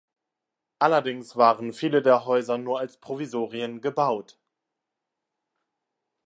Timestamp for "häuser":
2.25-2.57